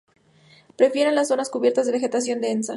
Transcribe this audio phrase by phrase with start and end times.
[0.77, 2.69] Prefiere las zonas cubiertas de vegetación densa.